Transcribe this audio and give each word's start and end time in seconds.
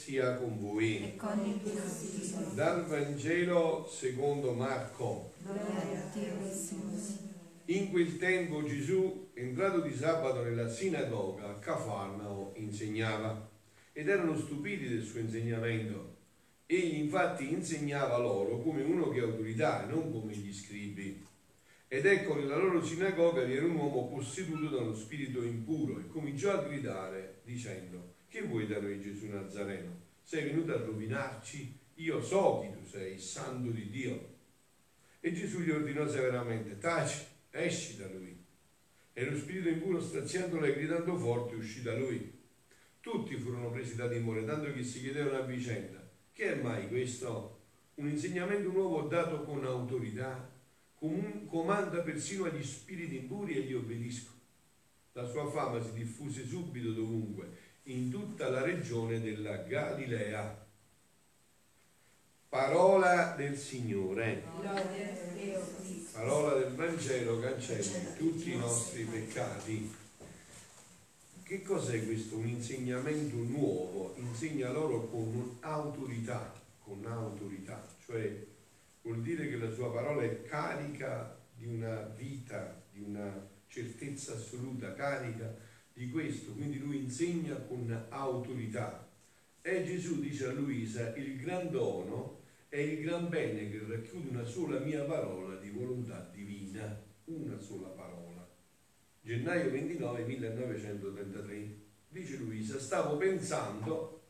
sia 0.00 0.34
con 0.36 0.58
voi. 0.58 1.14
con. 1.16 2.54
Dal 2.54 2.86
Vangelo 2.86 3.86
secondo 3.86 4.54
Marco. 4.54 5.32
In 7.66 7.90
quel 7.90 8.16
tempo 8.16 8.64
Gesù, 8.64 9.28
entrato 9.34 9.80
di 9.80 9.94
sabato 9.94 10.42
nella 10.42 10.70
sinagoga 10.70 11.50
a 11.50 11.58
Cafarnao, 11.58 12.54
insegnava 12.56 13.48
ed 13.92 14.08
erano 14.08 14.38
stupiti 14.38 14.88
del 14.88 15.04
suo 15.04 15.20
insegnamento. 15.20 16.16
Egli 16.64 17.00
infatti 17.00 17.52
insegnava 17.52 18.16
loro 18.16 18.62
come 18.62 18.82
uno 18.82 19.10
che 19.10 19.20
ha 19.20 19.24
autorità 19.24 19.84
non 19.84 20.10
come 20.10 20.32
gli 20.32 20.52
scribi. 20.52 21.26
Ed 21.88 22.06
ecco 22.06 22.36
nella 22.36 22.56
loro 22.56 22.82
sinagoga 22.82 23.42
vi 23.42 23.54
era 23.54 23.66
un 23.66 23.74
uomo 23.74 24.08
posseduto 24.08 24.74
da 24.74 24.80
uno 24.80 24.94
spirito 24.94 25.42
impuro 25.42 25.98
e 25.98 26.08
cominciò 26.08 26.52
a 26.52 26.62
gridare 26.62 27.40
dicendo 27.44 28.18
che 28.30 28.42
vuoi 28.42 28.68
da 28.68 28.80
noi 28.80 29.00
Gesù 29.00 29.26
Nazareno? 29.26 30.02
Sei 30.22 30.44
venuto 30.44 30.72
a 30.72 30.78
rovinarci? 30.78 31.78
Io 31.94 32.22
so 32.22 32.60
chi 32.60 32.70
tu 32.70 32.88
sei, 32.88 33.14
il 33.14 33.20
santo 33.20 33.70
di 33.70 33.90
Dio. 33.90 34.36
E 35.18 35.32
Gesù 35.32 35.60
gli 35.60 35.70
ordinò 35.70 36.08
severamente, 36.08 36.78
taci, 36.78 37.24
esci 37.50 37.96
da 37.96 38.06
lui. 38.06 38.38
E 39.12 39.24
lo 39.24 39.36
spirito 39.36 39.68
impuro 39.68 40.00
straziandolo 40.00 40.64
e 40.64 40.74
gridando 40.74 41.16
forte 41.16 41.56
uscì 41.56 41.82
da 41.82 41.96
lui. 41.96 42.38
Tutti 43.00 43.34
furono 43.34 43.70
presi 43.70 43.96
da 43.96 44.08
timore, 44.08 44.44
tanto 44.44 44.72
che 44.72 44.84
si 44.84 45.00
chiedevano 45.00 45.38
a 45.38 45.46
vicenda, 45.46 46.08
che 46.32 46.52
è 46.52 46.62
mai 46.62 46.86
questo? 46.86 47.58
Un 47.94 48.08
insegnamento 48.08 48.70
nuovo 48.70 49.08
dato 49.08 49.42
con 49.42 49.64
autorità? 49.64 50.48
Com- 50.94 51.46
comanda 51.46 52.02
persino 52.02 52.44
agli 52.44 52.62
spiriti 52.62 53.16
impuri 53.16 53.56
e 53.56 53.62
gli 53.62 53.74
obbediscono. 53.74 54.38
La 55.12 55.26
sua 55.26 55.50
fama 55.50 55.82
si 55.82 55.92
diffuse 55.94 56.46
subito 56.46 56.92
dovunque, 56.92 57.69
in 57.84 58.10
tutta 58.10 58.48
la 58.48 58.62
regione 58.62 59.20
della 59.20 59.56
Galilea. 59.58 60.66
Parola 62.48 63.34
del 63.36 63.56
Signore. 63.56 64.42
Parola 66.12 66.54
del 66.54 66.74
Vangelo 66.74 67.40
cancelli 67.40 68.16
tutti 68.16 68.52
i 68.52 68.56
nostri 68.56 69.04
peccati. 69.04 69.94
Che 71.42 71.62
cos'è 71.62 72.04
questo? 72.04 72.36
Un 72.36 72.48
insegnamento 72.48 73.36
nuovo, 73.36 74.14
insegna 74.18 74.70
loro 74.70 75.08
con 75.08 75.56
autorità, 75.60 76.52
con 76.82 77.04
autorità, 77.06 77.84
cioè 78.04 78.46
vuol 79.02 79.20
dire 79.22 79.48
che 79.48 79.56
la 79.56 79.72
sua 79.72 79.92
parola 79.92 80.22
è 80.22 80.42
carica 80.42 81.36
di 81.56 81.66
una 81.66 82.02
vita, 82.16 82.80
di 82.92 83.00
una 83.00 83.48
certezza 83.66 84.34
assoluta, 84.34 84.94
carica 84.94 85.68
di 86.00 86.08
questo, 86.08 86.52
quindi 86.52 86.78
lui 86.78 86.96
insegna 86.96 87.56
con 87.56 88.06
autorità. 88.08 89.06
E 89.60 89.84
Gesù 89.84 90.18
dice 90.18 90.46
a 90.46 90.52
Luisa, 90.52 91.14
il 91.14 91.36
gran 91.36 91.70
dono 91.70 92.40
è 92.70 92.78
il 92.78 93.02
gran 93.02 93.28
bene 93.28 93.68
che 93.68 93.84
racchiude 93.86 94.30
una 94.30 94.44
sola 94.44 94.78
mia 94.78 95.04
parola 95.04 95.56
di 95.56 95.68
volontà 95.68 96.30
divina, 96.32 96.98
una 97.26 97.58
sola 97.58 97.88
parola. 97.88 98.48
Gennaio 99.20 99.70
29 99.70 100.24
1933, 100.24 101.76
dice 102.08 102.36
Luisa, 102.38 102.78
stavo 102.78 103.18
pensando 103.18 104.22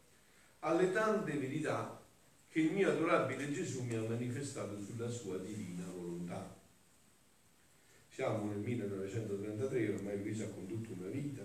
alle 0.60 0.90
tante 0.90 1.38
verità 1.38 2.02
che 2.48 2.62
il 2.62 2.72
mio 2.72 2.90
adorabile 2.90 3.52
Gesù 3.52 3.84
mi 3.84 3.94
ha 3.94 4.02
manifestato 4.02 4.76
sulla 4.82 5.08
sua 5.08 5.38
divina 5.38 5.84
volontà. 5.94 6.58
Siamo 8.08 8.50
nel 8.50 8.58
1933, 8.58 9.94
ormai 9.94 10.18
Luisa 10.18 10.44
ha 10.44 10.48
condotto 10.48 10.92
una 10.92 11.08
vita? 11.08 11.42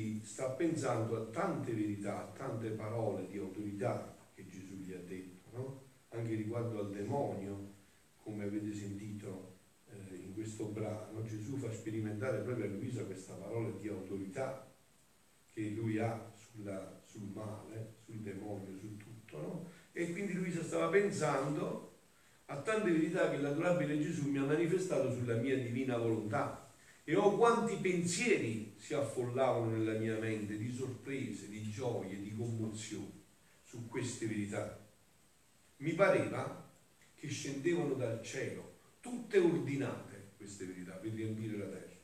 Quindi 0.00 0.24
sta 0.24 0.50
pensando 0.50 1.16
a 1.16 1.24
tante 1.26 1.72
verità, 1.72 2.22
a 2.22 2.32
tante 2.32 2.70
parole 2.70 3.26
di 3.28 3.38
autorità 3.38 4.16
che 4.34 4.46
Gesù 4.48 4.76
gli 4.76 4.92
ha 4.92 4.98
detto, 4.98 5.48
no? 5.52 5.82
anche 6.08 6.34
riguardo 6.34 6.80
al 6.80 6.90
demonio, 6.90 7.74
come 8.22 8.44
avete 8.44 8.72
sentito 8.72 9.58
eh, 9.90 10.14
in 10.14 10.32
questo 10.34 10.66
brano, 10.66 11.22
Gesù 11.24 11.56
fa 11.56 11.70
sperimentare 11.70 12.38
proprio 12.38 12.64
a 12.64 12.68
Luisa 12.68 13.04
questa 13.04 13.34
parola 13.34 13.70
di 13.78 13.88
autorità 13.88 14.66
che 15.52 15.68
lui 15.70 15.98
ha 15.98 16.32
sulla, 16.34 17.00
sul 17.04 17.28
male, 17.32 17.96
sul 18.04 18.20
demonio, 18.20 18.76
su 18.78 18.96
tutto, 18.96 19.38
no? 19.38 19.66
E 19.92 20.12
quindi 20.12 20.32
Luisa 20.34 20.62
stava 20.62 20.88
pensando 20.88 21.98
a 22.46 22.56
tante 22.56 22.90
verità 22.90 23.30
che 23.30 23.38
l'adorabile 23.38 24.00
Gesù 24.00 24.30
mi 24.30 24.38
ha 24.38 24.44
manifestato 24.44 25.12
sulla 25.12 25.36
mia 25.36 25.56
divina 25.56 25.96
volontà. 25.98 26.69
E 27.04 27.16
ho 27.16 27.36
quanti 27.36 27.76
pensieri 27.76 28.74
si 28.76 28.94
affollavano 28.94 29.70
nella 29.70 29.98
mia 29.98 30.18
mente 30.18 30.56
di 30.56 30.72
sorprese, 30.72 31.48
di 31.48 31.68
gioie, 31.70 32.20
di 32.20 32.34
commozioni 32.34 33.24
su 33.62 33.88
queste 33.88 34.26
verità. 34.26 34.78
Mi 35.78 35.92
pareva 35.94 36.68
che 37.14 37.28
scendevano 37.28 37.94
dal 37.94 38.22
cielo, 38.22 38.78
tutte 39.00 39.38
ordinate 39.38 40.32
queste 40.36 40.64
verità 40.64 40.92
per 40.92 41.12
riempire 41.12 41.56
la 41.56 41.66
terra. 41.66 41.98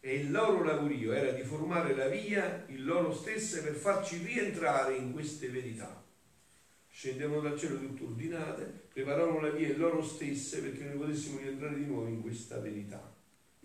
E 0.00 0.14
il 0.14 0.30
loro 0.30 0.62
lavorio 0.62 1.12
era 1.12 1.32
di 1.32 1.42
formare 1.42 1.94
la 1.94 2.08
via 2.08 2.64
in 2.68 2.84
loro 2.84 3.12
stesse 3.12 3.62
per 3.62 3.74
farci 3.74 4.18
rientrare 4.18 4.96
in 4.96 5.12
queste 5.12 5.48
verità. 5.48 6.04
Scendevano 6.88 7.40
dal 7.40 7.58
cielo 7.58 7.78
tutte 7.78 8.04
ordinate, 8.04 8.88
preparavano 8.92 9.40
la 9.40 9.50
via 9.50 9.68
in 9.68 9.78
loro 9.78 10.02
stesse 10.02 10.62
perché 10.62 10.84
noi 10.84 10.98
potessimo 10.98 11.38
rientrare 11.38 11.74
di 11.74 11.84
nuovo 11.84 12.06
in 12.06 12.20
questa 12.20 12.58
verità, 12.58 13.16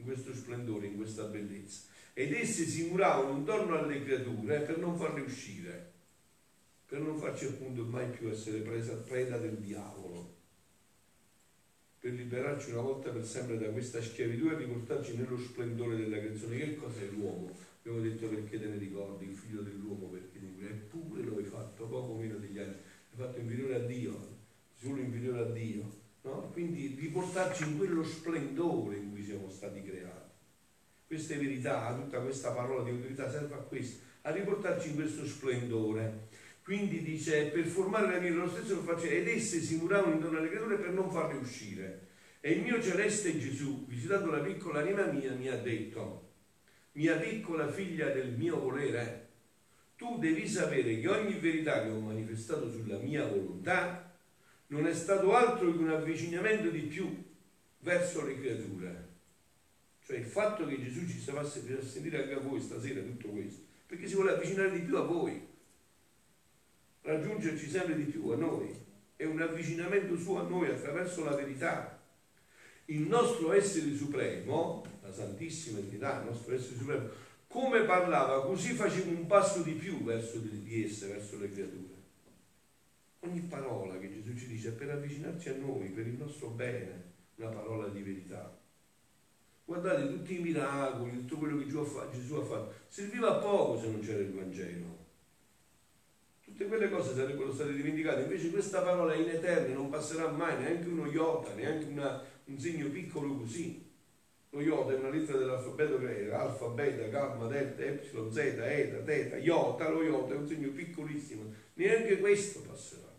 in 0.03 0.05
questo 0.05 0.33
splendore, 0.33 0.87
in 0.87 0.97
questa 0.97 1.23
bellezza. 1.23 1.83
Ed 2.13 2.33
esse 2.33 2.65
si 2.65 2.89
muravano 2.89 3.37
intorno 3.37 3.77
alle 3.77 4.03
creature 4.03 4.59
per 4.59 4.77
non 4.77 4.97
farle 4.97 5.21
uscire, 5.21 5.91
per 6.85 6.99
non 6.99 7.17
farci 7.17 7.45
appunto 7.45 7.83
mai 7.83 8.09
più 8.09 8.29
essere 8.29 8.59
presa 8.59 8.95
preda 8.95 9.37
del 9.37 9.57
diavolo 9.57 10.41
per 12.03 12.11
liberarci 12.11 12.71
una 12.71 12.81
volta 12.81 13.11
per 13.11 13.25
sempre 13.25 13.57
da 13.57 13.69
questa 13.69 14.01
schiavitù 14.01 14.49
e 14.49 14.57
riportarci 14.57 15.15
nello 15.15 15.37
splendore 15.37 15.95
della 15.95 16.19
creazione. 16.19 16.57
Che 16.57 16.75
cos'è 16.75 17.05
l'uomo? 17.05 17.49
Abbiamo 17.79 18.01
detto 18.01 18.27
perché 18.27 18.59
te 18.59 18.65
ne 18.67 18.75
ricordi, 18.75 19.29
il 19.29 19.37
figlio 19.37 19.61
dell'uomo, 19.61 20.07
perché 20.07 20.37
eppure 20.67 21.21
lo 21.21 21.37
hai 21.37 21.45
fatto 21.45 21.85
poco 21.85 22.15
meno 22.15 22.35
degli 22.39 22.59
altri, 22.59 22.77
l'hai 23.11 23.25
fatto 23.25 23.39
inferiore 23.39 23.75
a 23.75 23.79
Dio, 23.79 24.35
solo 24.81 24.99
inferiore 24.99 25.39
a 25.39 25.51
Dio. 25.51 26.01
No? 26.23 26.49
Quindi 26.53 26.95
riportarci 26.99 27.63
in 27.63 27.77
quello 27.77 28.03
splendore 28.03 28.97
in 28.97 29.11
cui 29.11 29.23
siamo 29.23 29.49
stati 29.49 29.81
creati. 29.81 30.31
Queste 31.05 31.37
verità, 31.37 31.93
tutta 31.93 32.21
questa 32.21 32.51
parola 32.51 32.83
di 32.83 32.91
autorità 32.91 33.29
serve 33.29 33.55
a 33.55 33.57
questo, 33.57 34.03
a 34.21 34.31
riportarci 34.31 34.89
in 34.89 34.95
questo 34.95 35.25
splendore. 35.25 36.29
Quindi 36.63 37.01
dice, 37.01 37.47
per 37.47 37.65
formare 37.65 38.09
la 38.09 38.17
via 38.19 38.31
lo 38.33 38.49
stesso 38.49 38.75
lo 38.75 38.81
faceva, 38.81 39.13
ed 39.13 39.27
esse 39.27 39.59
si 39.59 39.75
muravano 39.75 40.13
intorno 40.13 40.37
alle 40.37 40.49
creature 40.49 40.77
per 40.77 40.91
non 40.91 41.11
farle 41.11 41.37
uscire. 41.37 42.07
E 42.39 42.51
il 42.53 42.61
mio 42.61 42.81
celeste 42.81 43.37
Gesù, 43.37 43.85
visitato 43.85 44.31
la 44.31 44.39
piccola 44.39 44.79
anima 44.79 45.05
mia, 45.05 45.33
mi 45.33 45.49
ha 45.49 45.57
detto, 45.57 46.31
mia 46.93 47.17
piccola 47.17 47.69
figlia 47.69 48.09
del 48.09 48.31
mio 48.31 48.59
volere, 48.59 49.27
tu 49.97 50.17
devi 50.19 50.47
sapere 50.47 50.99
che 50.99 51.07
ogni 51.09 51.33
verità 51.33 51.83
che 51.83 51.89
ho 51.89 51.99
manifestato 51.99 52.71
sulla 52.71 52.97
mia 52.97 53.25
volontà 53.27 54.02
non 54.73 54.87
è 54.87 54.93
stato 54.93 55.35
altro 55.35 55.71
che 55.71 55.77
un 55.77 55.91
avvicinamento 55.91 56.69
di 56.69 56.81
più 56.81 57.23
verso 57.81 58.25
le 58.25 58.39
creature. 58.39 59.11
Cioè 60.03 60.17
il 60.17 60.25
fatto 60.25 60.65
che 60.65 60.81
Gesù 60.81 61.07
ci 61.07 61.19
stavasse 61.19 61.61
per 61.61 61.85
sentire 61.85 62.23
anche 62.23 62.33
a 62.33 62.39
voi 62.39 62.59
stasera 62.59 63.01
tutto 63.01 63.27
questo, 63.27 63.61
perché 63.85 64.07
si 64.07 64.15
vuole 64.15 64.31
avvicinare 64.31 64.71
di 64.71 64.79
più 64.79 64.97
a 64.97 65.03
voi 65.03 65.47
raggiungerci 67.01 67.69
sempre 67.69 67.95
di 67.95 68.05
più 68.05 68.29
a 68.29 68.35
noi, 68.35 68.73
è 69.15 69.25
un 69.25 69.39
avvicinamento 69.41 70.17
suo 70.17 70.39
a 70.39 70.47
noi 70.47 70.69
attraverso 70.69 71.23
la 71.23 71.35
verità. 71.35 72.01
Il 72.85 73.01
nostro 73.01 73.53
essere 73.53 73.93
supremo, 73.93 74.83
la 75.01 75.13
Santissima 75.13 75.79
Entità, 75.79 76.19
il 76.19 76.29
nostro 76.29 76.53
essere 76.53 76.77
supremo, 76.77 77.09
come 77.47 77.83
parlava, 77.83 78.43
così 78.43 78.73
faceva 78.73 79.11
un 79.11 79.27
passo 79.27 79.61
di 79.61 79.73
più 79.73 80.03
verso 80.03 80.39
di 80.39 80.83
esse, 80.83 81.07
verso 81.07 81.37
le 81.37 81.51
creature. 81.51 81.82
Ogni 83.25 83.39
parola 83.39 83.97
che 83.99 84.11
Gesù 84.11 84.35
ci 84.35 84.47
dice 84.47 84.69
è 84.69 84.71
per 84.73 84.89
avvicinarci 84.89 85.47
a 85.47 85.55
noi, 85.55 85.87
per 85.89 86.05
il 86.05 86.17
nostro 86.17 86.49
bene, 86.49 87.11
una 87.35 87.49
parola 87.49 87.87
di 87.87 88.01
verità. 88.01 88.59
Guardate 89.63 90.09
tutti 90.09 90.37
i 90.37 90.41
miracoli, 90.41 91.11
tutto 91.21 91.37
quello 91.37 91.57
che 91.57 91.67
Gesù 91.67 92.35
ha 92.35 92.43
fatto, 92.43 92.73
serviva 92.89 93.37
a 93.37 93.39
poco 93.39 93.79
se 93.79 93.87
non 93.87 94.01
c'era 94.01 94.19
il 94.19 94.33
Vangelo. 94.33 95.01
Tutte 96.43 96.67
quelle 96.67 96.89
cose 96.89 97.15
sarebbero 97.15 97.53
state 97.53 97.71
dimenticate, 97.71 98.23
invece 98.23 98.49
questa 98.51 98.81
parola 98.81 99.13
è 99.13 99.17
in 99.17 99.29
eterno, 99.29 99.73
non 99.73 99.89
passerà 99.89 100.29
mai 100.29 100.61
neanche 100.61 100.89
uno 100.89 101.09
iota, 101.09 101.53
neanche 101.53 101.85
una, 101.85 102.21
un 102.43 102.59
segno 102.59 102.89
piccolo 102.89 103.37
così. 103.37 103.89
Lo 104.49 104.59
iota 104.59 104.91
è 104.91 104.97
una 104.97 105.09
lettera 105.09 105.37
dell'alfabeto 105.37 105.97
greco, 105.97 106.35
alfa, 106.35 106.67
beta, 106.67 107.07
gamma, 107.07 107.47
delta, 107.47 107.83
epsilon, 107.83 108.31
zeta, 108.33 108.69
eta, 108.69 108.97
teta, 108.97 109.37
iota, 109.37 109.87
lo 109.87 110.03
iota 110.03 110.33
è 110.33 110.37
un 110.37 110.45
segno 110.45 110.69
piccolissimo, 110.71 111.53
neanche 111.75 112.19
questo 112.19 112.59
passerà. 112.59 113.12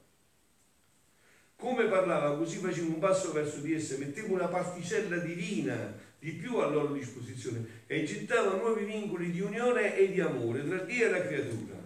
Come 1.64 1.86
parlava, 1.86 2.36
così 2.36 2.58
facevo 2.58 2.88
un 2.88 2.98
passo 2.98 3.32
verso 3.32 3.60
di 3.60 3.72
esse, 3.72 3.96
mettevo 3.96 4.34
una 4.34 4.48
particella 4.48 5.16
divina 5.16 5.96
di 6.18 6.32
più 6.32 6.58
a 6.58 6.66
loro 6.66 6.92
disposizione 6.92 7.84
e 7.86 8.04
gettavo 8.04 8.58
nuovi 8.58 8.84
vincoli 8.84 9.30
di 9.30 9.40
unione 9.40 9.96
e 9.96 10.12
di 10.12 10.20
amore 10.20 10.62
tra 10.62 10.76
Dio 10.80 11.06
e 11.06 11.10
la 11.10 11.22
creatura. 11.22 11.82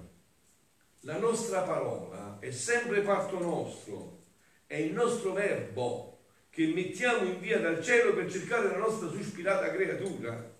La 1.02 1.18
nostra 1.18 1.60
parola 1.60 2.38
è 2.40 2.50
sempre 2.50 3.02
parto 3.02 3.38
nostro, 3.38 4.24
è 4.66 4.74
il 4.74 4.92
nostro 4.92 5.32
verbo 5.32 6.18
che 6.50 6.66
mettiamo 6.74 7.28
in 7.28 7.38
via 7.38 7.60
dal 7.60 7.80
cielo 7.80 8.14
per 8.14 8.28
cercare 8.28 8.70
la 8.70 8.78
nostra 8.78 9.08
sospirata 9.08 9.70
creatura. 9.70 10.56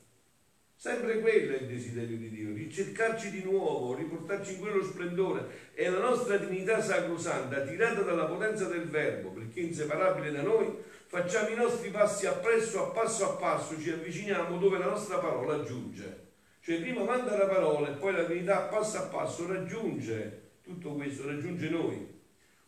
Sempre 0.81 1.19
quello 1.19 1.57
è 1.57 1.63
il 1.63 1.67
desiderio 1.67 2.17
di 2.17 2.31
Dio, 2.31 2.55
ricercarci 2.55 3.33
di 3.33 3.43
nuovo, 3.43 3.97
riportarci 3.97 4.53
in 4.53 4.61
quello 4.61 4.81
splendore 4.85 5.73
e 5.75 5.91
la 5.91 5.99
nostra 5.99 6.37
dignità 6.37 6.81
sacrosanta, 6.81 7.63
tirata 7.63 8.03
dalla 8.03 8.27
potenza 8.27 8.67
del 8.67 8.85
Verbo, 8.85 9.31
perché 9.31 9.59
inseparabile 9.59 10.31
da 10.31 10.43
noi, 10.43 10.73
facciamo 11.07 11.49
i 11.49 11.57
nostri 11.57 11.91
passi 11.91 12.27
appresso, 12.27 12.81
a 12.81 12.91
passo 12.91 13.29
a 13.29 13.35
passo, 13.35 13.77
ci 13.81 13.91
avviciniamo 13.91 14.57
dove 14.57 14.79
la 14.79 14.87
nostra 14.87 15.19
parola 15.19 15.65
giunge. 15.65 16.27
Cioè 16.61 16.81
prima 16.81 17.03
manda 17.03 17.37
la 17.37 17.47
parola 17.47 17.89
e 17.89 17.97
poi 17.97 18.13
la 18.13 18.23
divinità 18.23 18.61
passo 18.67 18.99
a 18.99 19.07
passo 19.07 19.49
raggiunge 19.49 20.43
tutto 20.63 20.93
questo, 20.93 21.27
raggiunge 21.27 21.71
noi. 21.71 22.07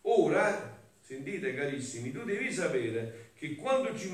Ora, 0.02 0.80
sentite 0.98 1.54
carissimi, 1.54 2.10
tu 2.10 2.24
devi 2.24 2.52
sapere 2.52 3.30
che 3.36 3.54
quando 3.54 3.96
ci, 3.96 4.10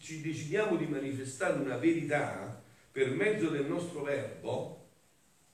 ci 0.00 0.20
decidiamo 0.20 0.74
di 0.74 0.86
manifestare 0.86 1.60
una 1.60 1.76
verità, 1.76 2.60
per 2.92 3.10
mezzo 3.10 3.48
del 3.48 3.66
nostro 3.66 4.02
verbo, 4.02 4.88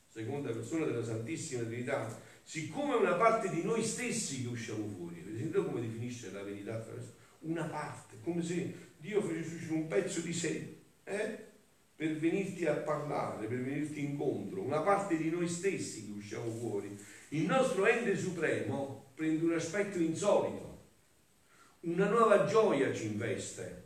seconda 0.09 0.51
persona 0.51 0.87
della 0.87 1.05
Santissima 1.05 1.63
Trinità, 1.65 2.21
siccome 2.43 2.95
una 2.95 3.15
parte 3.15 3.51
di 3.51 3.63
noi 3.63 3.85
stessi 3.85 4.43
che 4.43 4.49
usciamo 4.49 4.87
fuori, 4.89 5.21
vedete 5.21 5.63
come 5.65 5.81
definisce 5.81 6.33
la 6.33 6.43
verità 6.43 6.77
attraverso 6.77 7.15
una 7.41 7.65
parte, 7.65 8.17
come 8.23 8.43
se 8.43 8.75
Dio 8.97 9.21
facesse 9.21 9.73
un 9.73 9.87
pezzo 9.87 10.21
di 10.21 10.33
sé, 10.33 10.79
eh? 11.05 11.45
per 11.95 12.17
venirti 12.17 12.67
a 12.67 12.75
parlare, 12.75 13.47
per 13.47 13.63
venirti 13.63 14.03
incontro, 14.05 14.63
una 14.63 14.81
parte 14.81 15.17
di 15.17 15.31
noi 15.31 15.49
stessi 15.49 16.07
che 16.07 16.13
usciamo 16.19 16.51
fuori. 16.51 16.99
Il 17.31 17.45
nostro 17.45 17.87
ente 17.87 18.17
supremo 18.17 19.13
prende 19.15 19.45
un 19.45 19.53
aspetto 19.53 19.99
insolito, 19.99 20.85
una 21.81 22.09
nuova 22.09 22.47
gioia 22.47 22.93
ci 22.93 23.07
investe 23.07 23.86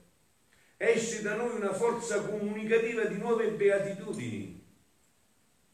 esce 0.82 1.20
da 1.20 1.34
noi 1.34 1.56
una 1.56 1.74
forza 1.74 2.22
comunicativa 2.22 3.04
di 3.04 3.18
nuove 3.18 3.50
beatitudini. 3.50 4.58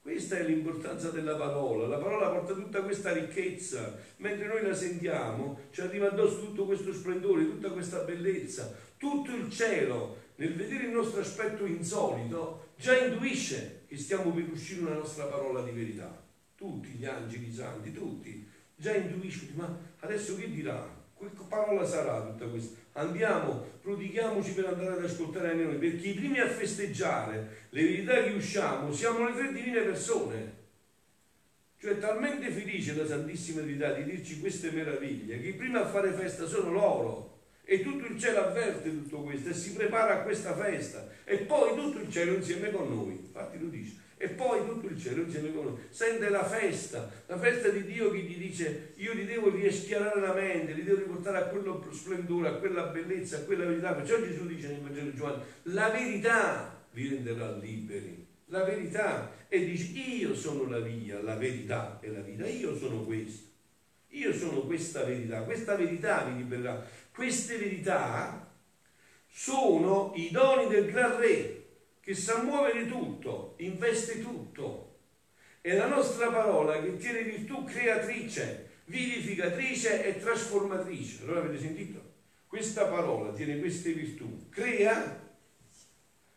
Questa 0.03 0.37
è 0.37 0.43
l'importanza 0.43 1.11
della 1.11 1.37
parola. 1.37 1.87
La 1.87 1.99
parola 1.99 2.29
porta 2.31 2.55
tutta 2.55 2.83
questa 2.83 3.13
ricchezza. 3.13 3.97
Mentre 4.17 4.49
noi 4.49 4.63
la 4.63 4.75
sentiamo, 4.75 5.61
ci 5.71 5.81
arriva 5.81 6.09
addosso 6.09 6.41
tutto 6.41 6.67
questo 6.67 6.93
splendore, 6.93 7.45
tutta 7.45 7.71
questa 7.71 8.01
bellezza. 8.01 8.75
Tutto 8.97 9.33
il 9.33 9.49
cielo, 9.49 10.17
nel 10.37 10.57
vedere 10.57 10.87
il 10.87 10.91
nostro 10.91 11.21
aspetto 11.21 11.65
insolito, 11.67 12.71
già 12.77 12.99
intuisce 12.99 13.85
che 13.87 13.97
stiamo 13.97 14.33
per 14.33 14.51
uscire 14.51 14.81
una 14.81 14.95
nostra 14.95 15.27
parola 15.27 15.63
di 15.63 15.71
verità. 15.71 16.21
Tutti 16.57 16.89
gli 16.89 17.05
angeli 17.05 17.53
santi, 17.53 17.93
tutti, 17.93 18.45
già 18.75 18.93
intuiscono, 18.93 19.51
ma 19.55 19.79
adesso 20.01 20.35
che 20.37 20.51
dirà? 20.51 20.96
Che 21.19 21.31
parola 21.49 21.85
sarà 21.85 22.21
tutta 22.21 22.45
questa? 22.47 22.77
Andiamo, 22.93 23.65
prodighiamoci 23.81 24.53
per 24.53 24.67
andare 24.67 24.93
ad 24.93 25.05
ascoltare 25.05 25.55
noi, 25.55 25.77
perché 25.77 26.09
i 26.09 26.15
primi 26.15 26.41
a 26.41 26.49
festeggiare 26.49 27.67
le 27.71 27.83
verità 27.83 28.23
che 28.23 28.31
usciamo 28.31 28.93
siamo 28.93 29.27
le 29.27 29.35
tre 29.35 29.53
divine 29.53 29.81
persone. 29.81 30.65
Cioè 31.79 31.99
talmente 31.99 32.51
felice 32.51 32.95
la 32.95 33.07
Santissima 33.07 33.63
Trinità 33.63 33.93
di 33.93 34.05
dirci 34.05 34.41
queste 34.41 34.71
meraviglie, 34.71 35.41
che 35.41 35.49
i 35.49 35.55
primi 35.55 35.77
a 35.77 35.87
fare 35.87 36.13
festa 36.13 36.47
sono 36.47 36.71
loro. 36.71 37.35
E 37.65 37.83
tutto 37.83 38.07
il 38.07 38.19
cielo 38.19 38.45
avverte 38.45 38.91
tutto 38.91 39.23
questo 39.23 39.49
e 39.49 39.55
si 39.55 39.73
prepara 39.73 40.21
a 40.21 40.23
questa 40.23 40.55
festa. 40.55 41.09
E 41.25 41.39
poi 41.39 41.75
tutto 41.75 41.99
il 41.99 42.11
cielo 42.11 42.35
insieme 42.35 42.71
con 42.71 42.89
noi. 42.89 43.13
Infatti 43.13 43.59
lo 43.59 43.67
dice 43.69 44.05
e 44.19 44.29
poi 44.31 44.65
tutto 44.67 44.87
il 44.87 44.99
cielo 44.99 45.23
insieme 45.23 45.53
con 45.53 45.65
noi 45.65 45.77
sente 45.91 46.31
la 46.31 46.45
festa, 46.45 47.11
la 47.27 47.39
festa 47.39 47.69
di 47.69 47.85
Dio 47.85 48.11
che 48.11 48.19
gli 48.19 48.39
dice 48.39 48.95
io 48.97 49.13
li 49.13 49.27
devo 49.27 49.51
rieschiarare 49.51 50.21
la 50.21 50.33
mente, 50.33 50.73
li 50.73 50.85
devo 50.85 50.99
riportare 50.99 51.39
a 51.39 51.45
quello 51.45 51.87
splendore, 51.93 52.49
a 52.49 52.55
quella 52.55 52.85
bellezza, 52.85 53.39
a 53.39 53.41
quella 53.41 53.67
verità. 53.67 53.93
Perciò 53.93 54.19
Gesù 54.23 54.47
dice 54.47 54.69
nel 54.69 54.81
Vangelo 54.81 55.11
di 55.11 55.17
Giovanni, 55.17 55.43
la 55.65 55.91
verità 55.91 56.85
vi 56.93 57.09
renderà 57.09 57.57
liberi. 57.57 58.27
La 58.47 58.65
verità. 58.65 59.33
E 59.49 59.65
dice 59.65 59.99
io 59.99 60.35
sono 60.35 60.69
la 60.69 60.79
via, 60.79 61.21
la 61.21 61.37
verità 61.37 61.99
e 62.01 62.11
la 62.11 62.21
vita. 62.21 62.47
Io 62.47 62.77
sono 62.77 63.05
questo. 63.05 63.49
Io 64.11 64.33
sono 64.33 64.61
questa 64.63 65.05
verità. 65.05 65.43
Questa 65.43 65.75
verità 65.75 66.25
vi 66.25 66.39
libererà. 66.39 66.87
Queste 67.13 67.59
verità 67.59 68.51
sono 69.29 70.13
i 70.17 70.31
doni 70.31 70.69
del 70.69 70.91
Gran 70.91 71.19
Re 71.19 71.56
che 72.07 72.15
sa 72.15 72.41
muovere 72.41 72.87
tutto, 72.87 73.57
investe 73.57 74.23
tutto. 74.23 74.99
È 75.61 75.75
la 75.75 75.89
nostra 75.89 76.31
parola 76.31 76.81
che 76.81 76.97
tiene 76.99 77.25
virtù 77.25 77.65
creatrice, 77.65 78.83
vivificatrice 78.85 80.05
e 80.05 80.21
trasformatrice. 80.21 81.25
Allora 81.25 81.41
avete 81.41 81.59
sentito? 81.59 82.01
Questa 82.47 82.87
parola 82.87 83.33
tiene 83.33 83.59
queste 83.59 83.93
virtù, 83.93 84.49
crea, 84.51 85.21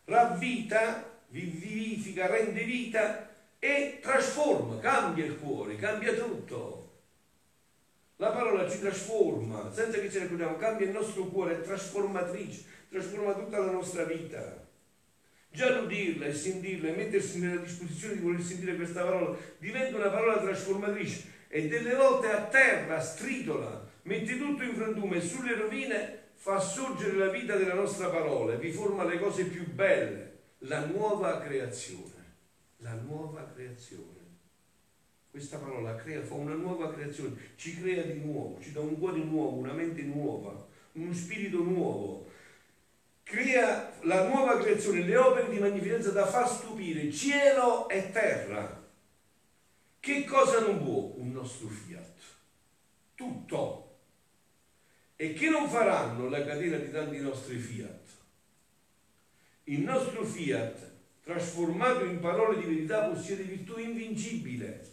ravvita, 0.06 1.20
vivifica, 1.28 2.26
rende 2.26 2.64
vita 2.64 3.32
e 3.60 4.00
trasforma, 4.02 4.80
cambia 4.80 5.24
il 5.24 5.38
cuore, 5.38 5.76
cambia 5.76 6.14
tutto. 6.14 7.02
La 8.16 8.32
parola 8.32 8.68
ci 8.68 8.80
trasforma, 8.80 9.72
senza 9.72 10.00
che 10.00 10.10
ce 10.10 10.18
ne 10.18 10.24
accorgiamo, 10.24 10.56
cambia 10.56 10.86
il 10.86 10.92
nostro 10.92 11.26
cuore, 11.26 11.58
è 11.58 11.60
trasformatrice, 11.60 12.64
trasforma 12.88 13.34
tutta 13.34 13.58
la 13.58 13.70
nostra 13.70 14.02
vita. 14.02 14.59
Già 15.52 15.78
l'udirla 15.78 16.26
e 16.26 16.32
sentirla 16.32 16.88
e 16.88 16.96
mettersi 16.96 17.40
nella 17.40 17.60
disposizione 17.60 18.14
di 18.14 18.20
voler 18.20 18.40
sentire 18.40 18.76
questa 18.76 19.02
parola 19.02 19.36
diventa 19.58 19.96
una 19.96 20.08
parola 20.08 20.38
trasformatrice 20.38 21.38
e 21.48 21.66
delle 21.66 21.94
volte 21.96 22.28
a 22.28 22.44
terra 22.44 23.00
stritola, 23.00 23.88
mette 24.02 24.38
tutto 24.38 24.62
in 24.62 24.74
frantume 24.74 25.16
e 25.16 25.20
sulle 25.20 25.56
rovine 25.56 26.18
fa 26.34 26.60
sorgere 26.60 27.16
la 27.16 27.28
vita 27.28 27.56
della 27.56 27.74
nostra 27.74 28.08
parola, 28.08 28.54
vi 28.54 28.70
forma 28.70 29.04
le 29.04 29.18
cose 29.18 29.44
più 29.44 29.66
belle, 29.72 30.38
la 30.60 30.86
nuova 30.86 31.40
creazione, 31.40 32.36
la 32.78 32.94
nuova 32.94 33.50
creazione. 33.52 34.18
Questa 35.30 35.58
parola 35.58 35.96
crea, 35.96 36.22
fa 36.22 36.34
una 36.34 36.54
nuova 36.54 36.92
creazione, 36.92 37.36
ci 37.56 37.78
crea 37.78 38.04
di 38.04 38.20
nuovo, 38.20 38.58
ci 38.60 38.72
dà 38.72 38.80
un 38.80 38.98
cuore 38.98 39.18
nuovo, 39.18 39.56
una 39.56 39.72
mente 39.72 40.02
nuova, 40.02 40.66
uno 40.92 41.12
spirito 41.12 41.62
nuovo, 41.62 42.30
crea 43.30 43.92
la 44.02 44.26
nuova 44.26 44.58
creazione, 44.58 45.04
le 45.04 45.16
opere 45.16 45.48
di 45.48 45.60
magnificenza 45.60 46.10
da 46.10 46.26
far 46.26 46.48
stupire 46.48 47.12
cielo 47.12 47.88
e 47.88 48.10
terra. 48.10 48.88
Che 50.00 50.24
cosa 50.24 50.60
non 50.60 50.82
può 50.82 51.14
un 51.16 51.30
nostro 51.30 51.68
fiat? 51.68 52.18
Tutto. 53.14 53.98
E 55.14 55.32
che 55.34 55.48
non 55.48 55.68
faranno 55.68 56.28
la 56.28 56.44
catena 56.44 56.78
di 56.78 56.90
tanti 56.90 57.18
nostri 57.20 57.58
fiat? 57.58 58.08
Il 59.64 59.82
nostro 59.82 60.24
fiat, 60.24 60.90
trasformato 61.22 62.04
in 62.04 62.18
parole 62.18 62.58
di 62.58 62.66
verità, 62.66 63.04
possiede 63.04 63.44
virtù 63.44 63.78
invincibile, 63.78 64.84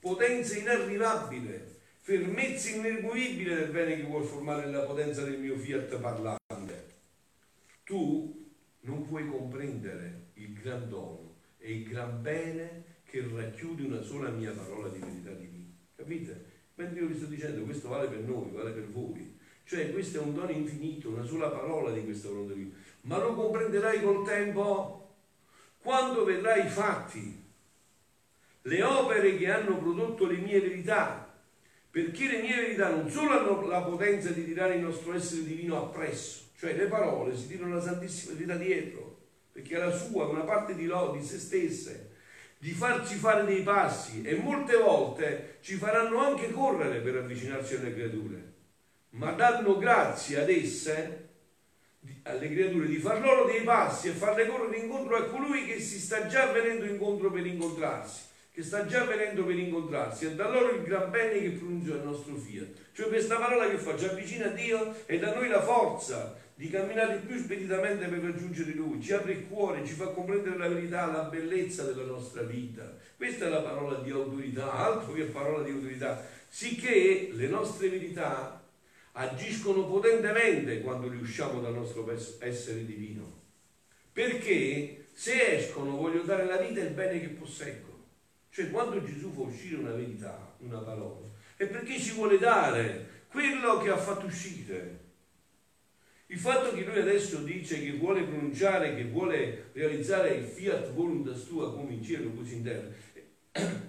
potenza 0.00 0.58
inarrivabile, 0.58 1.78
fermezza 2.00 2.70
inermovibile 2.70 3.54
del 3.54 3.70
bene 3.70 3.96
che 3.96 4.02
vuol 4.02 4.24
formare 4.24 4.66
nella 4.66 4.82
potenza 4.82 5.22
del 5.22 5.38
mio 5.38 5.56
fiat 5.56 5.96
parlare 5.96 6.38
tu 7.90 8.48
non 8.82 9.04
puoi 9.04 9.28
comprendere 9.28 10.28
il 10.34 10.52
gran 10.52 10.88
dono 10.88 11.38
e 11.58 11.72
il 11.72 11.88
gran 11.88 12.22
bene 12.22 12.84
che 13.02 13.28
racchiude 13.28 13.82
una 13.82 14.00
sola 14.00 14.28
mia 14.28 14.52
parola 14.52 14.88
di 14.88 15.00
verità 15.00 15.32
divina. 15.32 15.74
Capite? 15.96 16.44
Mentre 16.76 17.00
io 17.00 17.08
vi 17.08 17.16
sto 17.16 17.26
dicendo 17.26 17.64
questo 17.64 17.88
vale 17.88 18.06
per 18.06 18.20
noi, 18.20 18.52
vale 18.52 18.70
per 18.70 18.88
voi. 18.90 19.36
Cioè 19.64 19.90
questo 19.92 20.18
è 20.18 20.22
un 20.22 20.34
dono 20.34 20.52
infinito, 20.52 21.08
una 21.08 21.24
sola 21.24 21.48
parola 21.48 21.90
di 21.90 22.04
questa 22.04 22.28
parola 22.28 22.52
divina. 22.52 22.76
Ma 23.02 23.18
lo 23.18 23.34
comprenderai 23.34 24.02
col 24.02 24.24
tempo 24.24 25.16
quando 25.82 26.22
vedrai 26.22 26.66
i 26.66 26.68
fatti, 26.68 27.42
le 28.62 28.82
opere 28.84 29.36
che 29.36 29.50
hanno 29.50 29.78
prodotto 29.78 30.26
le 30.26 30.36
mie 30.36 30.60
verità. 30.60 31.26
Perché 31.90 32.28
le 32.28 32.40
mie 32.40 32.54
verità 32.54 32.90
non 32.90 33.10
solo 33.10 33.30
hanno 33.30 33.66
la 33.66 33.82
potenza 33.82 34.30
di 34.30 34.44
tirare 34.44 34.76
il 34.76 34.82
nostro 34.82 35.12
essere 35.12 35.42
divino 35.42 35.76
appresso, 35.76 36.49
cioè 36.60 36.74
le 36.74 36.88
parole 36.88 37.34
si 37.34 37.46
tirano 37.46 37.76
la 37.76 37.80
Santissima 37.80 38.34
Trinità 38.34 38.58
dietro, 38.58 39.16
perché 39.50 39.78
la 39.78 39.90
sua 39.90 40.26
una 40.26 40.42
parte 40.42 40.74
di 40.74 40.84
lode, 40.84 41.18
di 41.18 41.24
se 41.24 41.38
stesse, 41.38 42.10
di 42.58 42.72
farci 42.72 43.14
fare 43.14 43.46
dei 43.46 43.62
passi 43.62 44.20
e 44.20 44.34
molte 44.34 44.76
volte 44.76 45.56
ci 45.62 45.76
faranno 45.76 46.18
anche 46.18 46.50
correre 46.50 46.98
per 46.98 47.16
avvicinarci 47.16 47.76
alle 47.76 47.94
creature, 47.94 48.52
ma 49.12 49.32
danno 49.32 49.78
grazie 49.78 50.38
ad 50.38 50.50
esse, 50.50 51.28
alle 52.24 52.52
creature, 52.52 52.86
di 52.86 52.98
far 52.98 53.22
loro 53.22 53.46
dei 53.46 53.62
passi 53.62 54.08
e 54.08 54.12
farle 54.12 54.46
correre 54.46 54.76
incontro 54.76 55.16
a 55.16 55.24
colui 55.30 55.64
che 55.64 55.80
si 55.80 55.98
sta 55.98 56.26
già 56.26 56.52
venendo 56.52 56.84
incontro 56.84 57.30
per 57.30 57.46
incontrarsi, 57.46 58.20
che 58.60 58.66
sta 58.66 58.84
già 58.84 59.04
venendo 59.04 59.46
per 59.46 59.58
incontrarsi 59.58 60.26
e 60.26 60.34
da 60.34 60.50
loro 60.50 60.74
il 60.74 60.82
gran 60.82 61.10
bene 61.10 61.40
che 61.40 61.48
pronuncia 61.52 61.94
il 61.94 62.02
nostro 62.02 62.34
fiat. 62.34 62.68
Cioè 62.92 63.08
questa 63.08 63.36
parola 63.36 63.66
che 63.70 63.78
fa 63.78 63.96
ci 63.96 64.04
avvicina 64.04 64.46
a 64.46 64.50
Dio 64.50 64.94
e 65.06 65.18
da 65.18 65.34
noi 65.34 65.48
la 65.48 65.62
forza 65.62 66.36
di 66.54 66.68
camminare 66.68 67.22
più 67.26 67.38
speditamente 67.38 68.06
per 68.06 68.20
raggiungere 68.20 68.72
Lui, 68.72 69.00
ci 69.00 69.14
apre 69.14 69.32
il 69.32 69.48
cuore, 69.48 69.86
ci 69.86 69.94
fa 69.94 70.08
comprendere 70.08 70.58
la 70.58 70.68
verità, 70.68 71.06
la 71.06 71.22
bellezza 71.22 71.84
della 71.84 72.04
nostra 72.04 72.42
vita. 72.42 72.98
Questa 73.16 73.46
è 73.46 73.48
la 73.48 73.62
parola 73.62 73.98
di 74.00 74.10
autorità, 74.10 74.70
altro 74.70 75.14
che 75.14 75.22
parola 75.24 75.62
di 75.62 75.70
autorità, 75.70 76.22
sicché 76.46 77.30
le 77.32 77.46
nostre 77.46 77.88
verità 77.88 78.62
agiscono 79.12 79.86
potentemente 79.86 80.82
quando 80.82 81.08
riusciamo 81.08 81.62
dal 81.62 81.72
nostro 81.72 82.06
essere 82.40 82.84
divino. 82.84 83.38
Perché 84.12 85.06
se 85.14 85.56
escono 85.56 85.96
voglio 85.96 86.24
dare 86.24 86.44
la 86.44 86.58
vita 86.58 86.80
e 86.80 86.84
il 86.84 86.90
bene 86.90 87.20
che 87.20 87.28
posseggono. 87.28 87.89
Cioè 88.50 88.70
quando 88.70 89.02
Gesù 89.04 89.32
fa 89.32 89.42
uscire 89.42 89.76
una 89.76 89.92
verità, 89.92 90.54
una 90.58 90.78
parola, 90.78 91.26
è 91.56 91.66
perché 91.66 91.98
ci 92.00 92.12
vuole 92.12 92.36
dare 92.36 93.24
quello 93.28 93.78
che 93.78 93.90
ha 93.90 93.96
fatto 93.96 94.26
uscire. 94.26 94.98
Il 96.26 96.38
fatto 96.38 96.74
che 96.74 96.84
lui 96.84 96.98
adesso 96.98 97.38
dice 97.38 97.80
che 97.80 97.92
vuole 97.92 98.22
pronunciare, 98.22 98.94
che 98.94 99.04
vuole 99.04 99.70
realizzare 99.72 100.30
il 100.30 100.44
fiat 100.44 100.92
voluntas 100.92 101.44
tua 101.46 101.72
come 101.72 101.92
in 101.94 102.02
cielo 102.02 102.30
così 102.30 102.56
in 102.56 102.62
terra, 102.64 102.88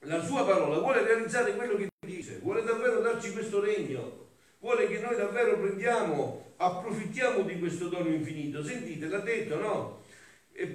la 0.00 0.22
sua 0.22 0.44
parola 0.44 0.78
vuole 0.78 1.02
realizzare 1.02 1.54
quello 1.54 1.76
che 1.76 1.88
dice, 2.06 2.38
vuole 2.42 2.62
davvero 2.64 3.00
darci 3.00 3.32
questo 3.32 3.60
regno, 3.60 4.28
vuole 4.58 4.88
che 4.88 5.00
noi 5.00 5.16
davvero 5.16 5.58
prendiamo, 5.58 6.52
approfittiamo 6.56 7.42
di 7.42 7.58
questo 7.58 7.88
dono 7.88 8.08
infinito. 8.08 8.62
Sentite, 8.64 9.06
l'ha 9.06 9.20
detto, 9.20 9.58
no? 9.58 10.01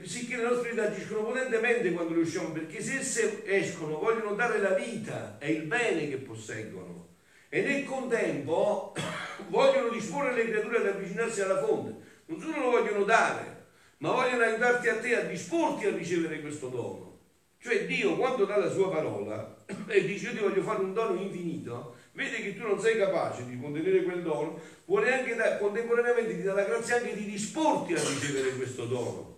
Sicché 0.02 0.38
le 0.38 0.44
nostre 0.44 0.72
vite 0.72 0.82
agiscono 0.82 1.24
potentemente 1.24 1.92
quando 1.92 2.16
riusciamo, 2.16 2.52
perché 2.52 2.82
se 2.82 2.98
esse 2.98 3.46
escono 3.46 4.00
vogliono 4.00 4.34
dare 4.34 4.60
la 4.60 4.74
vita 4.74 5.38
e 5.40 5.52
il 5.52 5.64
bene 5.64 6.10
che 6.10 6.18
posseggono 6.18 7.08
e 7.50 7.62
nel 7.62 7.86
contempo 7.86 8.94
vogliono 9.50 9.90
disporre 9.90 10.34
le 10.34 10.50
creature 10.50 10.78
ad 10.78 10.88
avvicinarsi 10.88 11.42
alla 11.42 11.64
fonte. 11.64 12.06
Non 12.26 12.42
solo 12.42 12.60
lo 12.60 12.70
vogliono 12.72 13.04
dare, 13.04 13.66
ma 13.98 14.12
vogliono 14.12 14.44
aiutarti 14.44 14.90
a 14.90 14.98
te 14.98 15.16
a 15.16 15.22
disporti 15.22 15.86
a 15.86 15.96
ricevere 15.96 16.42
questo 16.42 16.68
dono. 16.70 17.20
Cioè 17.60 17.86
Dio 17.86 18.18
quando 18.18 18.46
dà 18.46 18.58
la 18.58 18.72
sua 18.72 18.90
parola 18.90 19.64
e 19.88 20.06
dice 20.06 20.28
io 20.30 20.34
ti 20.34 20.40
voglio 20.40 20.62
fare 20.64 20.82
un 20.82 20.94
dono 20.94 21.20
infinito, 21.20 21.96
vede 22.14 22.42
che 22.42 22.58
tu 22.58 22.68
non 22.68 22.80
sei 22.80 22.98
capace 22.98 23.46
di 23.46 23.60
contenere 23.60 24.04
quel 24.04 24.24
dono, 24.24 24.60
vuole 24.86 25.14
anche 25.14 25.36
da, 25.36 25.58
contemporaneamente 25.58 26.36
ti 26.36 26.44
dà 26.44 26.54
la 26.54 26.66
grazia 26.66 26.98
anche 26.98 27.16
di 27.16 27.26
disporti 27.26 27.94
a 27.94 28.00
ricevere 28.00 28.56
questo 28.56 28.86
dono 28.86 29.37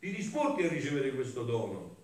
di 0.00 0.12
disporti 0.12 0.64
a 0.64 0.68
ricevere 0.68 1.12
questo 1.12 1.44
dono. 1.44 1.98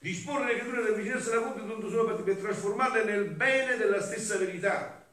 Disporre 0.00 0.52
le 0.52 0.58
creature 0.60 0.82
ad 0.82 0.92
avvicinarsi 0.92 1.30
alla 1.30 1.42
fonte 1.42 1.66
tanto 1.66 1.88
solo 1.88 2.14
per, 2.14 2.36
trasformarle 2.36 3.04
nel 3.04 3.30
bene 3.30 3.76
della 3.76 4.00
stessa 4.00 4.36
verità. 4.36 5.06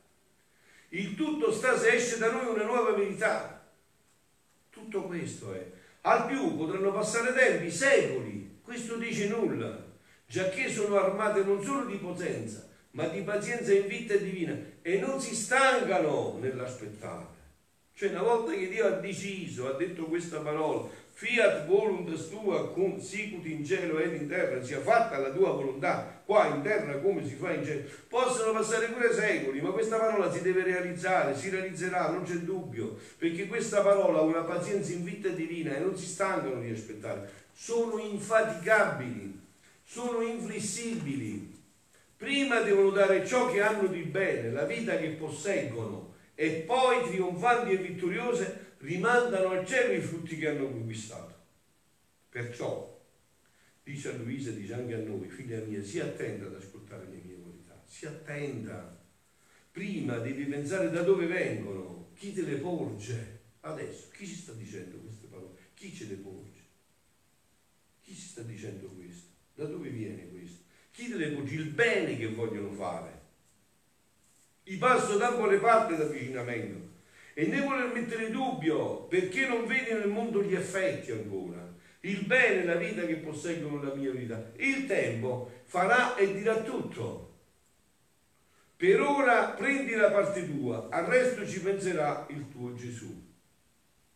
Il 0.90 1.16
tutto 1.16 1.52
sta 1.52 1.78
se 1.78 1.94
esce 1.94 2.18
da 2.18 2.32
noi 2.32 2.54
una 2.54 2.66
nuova 2.66 2.92
verità. 2.92 3.68
Tutto 4.70 5.04
questo 5.04 5.54
è. 5.54 5.66
Al 6.02 6.28
più 6.28 6.56
potranno 6.58 6.92
passare 6.92 7.34
tempi, 7.34 7.72
secoli, 7.72 8.60
questo 8.62 8.98
dice 8.98 9.28
nulla, 9.30 9.84
giacché 10.28 10.70
sono 10.70 10.98
armate 10.98 11.44
non 11.44 11.64
solo 11.64 11.86
di 11.86 11.98
potenza, 11.98 12.68
ma 12.92 13.08
di 13.08 13.22
pazienza 13.22 13.74
invitta 13.74 14.14
e 14.14 14.24
divina, 14.24 14.56
e 14.82 15.00
non 15.00 15.20
si 15.20 15.34
stancano 15.34 16.38
nell'aspettare. 16.40 17.34
Cioè 17.96 18.10
una 18.10 18.24
volta 18.24 18.52
che 18.52 18.68
Dio 18.68 18.86
ha 18.86 19.00
deciso, 19.00 19.68
ha 19.68 19.74
detto 19.74 20.04
questa 20.06 20.40
parola, 20.42 20.90
fiat 21.18 21.66
voluntas 21.66 22.28
tua 22.28 22.74
cum 22.74 23.00
sicut 23.00 23.46
in 23.46 23.64
cielo 23.64 24.00
ed 24.00 24.22
in 24.22 24.28
terra, 24.28 24.62
sia 24.62 24.82
fatta 24.82 25.18
la 25.18 25.30
tua 25.30 25.52
volontà 25.52 26.22
qua 26.26 26.48
in 26.48 26.62
terra 26.62 26.98
come 26.98 27.26
si 27.26 27.36
fa 27.36 27.54
in 27.54 27.64
cielo. 27.64 27.84
Possono 28.10 28.52
passare 28.52 28.88
pure 28.88 29.14
secoli, 29.14 29.62
ma 29.62 29.70
questa 29.70 29.98
parola 29.98 30.30
si 30.30 30.42
deve 30.42 30.64
realizzare, 30.64 31.34
si 31.34 31.50
realizzerà, 31.50 32.10
non 32.10 32.24
c'è 32.24 32.34
dubbio, 32.34 32.98
perché 33.18 33.48
questa 33.48 33.82
parola 33.82 34.20
ha 34.20 34.24
una 34.24 34.42
pazienza 34.42 34.92
in 34.92 35.06
vita 35.06 35.30
divina 35.30 35.74
e 35.74 35.80
non 35.80 35.96
si 35.96 36.06
stancano 36.06 36.60
di 36.60 36.70
aspettare, 36.70 37.30
sono 37.54 37.98
infaticabili, 37.98 39.40
sono 39.86 40.22
inflessibili. 40.22 41.54
Prima 42.18 42.60
devono 42.60 42.90
dare 42.90 43.26
ciò 43.26 43.50
che 43.50 43.62
hanno 43.62 43.88
di 43.88 44.02
bene, 44.02 44.52
la 44.52 44.66
vita 44.66 44.98
che 44.98 45.12
posseggono, 45.12 46.14
e 46.36 46.64
poi 46.68 47.10
trionfanti 47.10 47.72
e 47.72 47.78
vittoriose 47.78 48.65
rimandano 48.86 49.50
al 49.50 49.66
cielo 49.66 49.94
i 49.94 50.00
frutti 50.00 50.38
che 50.38 50.48
hanno 50.48 50.70
conquistato. 50.70 51.34
Perciò, 52.30 53.04
dice 53.84 54.10
a 54.10 54.18
Luisa 54.18 54.52
dice 54.52 54.74
anche 54.74 54.94
a 54.94 55.00
noi, 55.00 55.28
figlia 55.28 55.60
mia, 55.62 55.84
sii 55.84 56.02
attenta 56.02 56.46
ad 56.46 56.56
ascoltare 56.56 57.08
le 57.08 57.22
mie 57.24 57.36
qualità, 57.36 57.82
sii 57.86 58.08
attenta. 58.08 59.04
Prima 59.72 60.18
devi 60.20 60.46
pensare 60.46 60.90
da 60.90 61.02
dove 61.02 61.26
vengono, 61.26 62.12
chi 62.14 62.32
te 62.32 62.44
le 62.44 62.58
porge. 62.58 63.34
Adesso, 63.62 64.10
chi 64.12 64.28
ci 64.28 64.36
sta 64.36 64.54
dicendo 64.54 64.98
queste 64.98 65.28
parole? 65.28 65.58
Chi 65.74 65.94
ce 65.94 66.06
le 66.06 66.16
porge? 66.16 66.62
Chi 68.02 68.14
ci 68.14 68.28
sta 68.28 68.42
dicendo 68.42 68.88
questo? 68.90 69.30
Da 69.56 69.66
dove 69.66 69.90
viene 69.90 70.30
questo? 70.30 70.64
Chi 70.92 71.10
te 71.10 71.16
le 71.16 71.32
porge? 71.32 71.56
Il 71.56 71.70
bene 71.72 72.16
che 72.16 72.28
vogliono 72.28 72.72
fare. 72.74 73.24
I 74.64 74.78
passo 74.78 75.18
da 75.18 75.34
quale 75.34 75.58
parte 75.58 75.96
d'avvicinamento 75.96 76.85
e 77.38 77.48
né 77.48 77.60
voler 77.60 77.92
mettere 77.92 78.32
dubbio 78.32 79.08
perché 79.08 79.46
non 79.46 79.66
vedi 79.66 79.92
nel 79.92 80.08
mondo 80.08 80.42
gli 80.42 80.56
effetti 80.56 81.12
ancora. 81.12 81.74
Il 82.00 82.26
bene, 82.26 82.64
la 82.64 82.76
vita 82.76 83.06
che 83.06 83.16
posseggono 83.16 83.84
la 83.84 83.94
mia 83.94 84.12
vita. 84.12 84.52
Il 84.56 84.86
tempo 84.86 85.52
farà 85.66 86.16
e 86.16 86.34
dirà 86.34 86.62
tutto. 86.62 87.34
Per 88.78 89.02
ora 89.02 89.50
prendi 89.50 89.96
la 89.96 90.12
parte 90.12 90.46
tua, 90.46 90.88
al 90.90 91.06
resto 91.06 91.46
ci 91.46 91.62
penserà 91.62 92.26
il 92.30 92.48
tuo 92.48 92.74
Gesù. 92.74 93.22